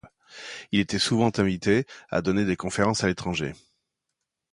Il 0.71 0.79
était 0.79 0.97
souvent 0.97 1.29
invité 1.37 1.85
à 2.09 2.23
donner 2.23 2.43
des 2.43 2.55
conférences 2.55 3.03
à 3.03 3.07
l'étranger. 3.07 3.53